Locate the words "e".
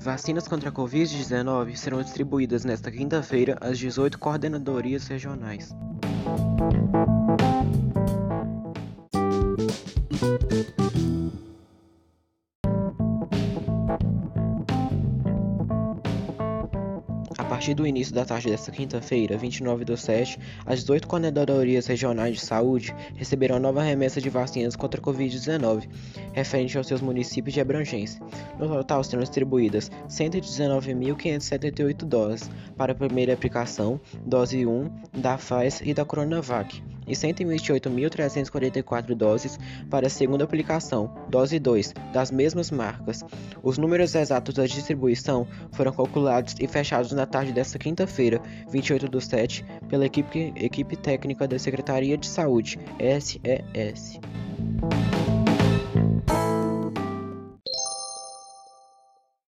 35.86-35.92, 37.10-37.12, 46.60-46.68